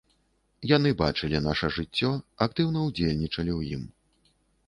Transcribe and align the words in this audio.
Яны 0.69 0.93
бачылі 1.01 1.41
наша 1.47 1.69
жыццё, 1.75 2.09
актыўна 2.47 2.79
ўдзельнічалі 2.87 3.51
ў 3.59 3.77
ім. 3.77 3.83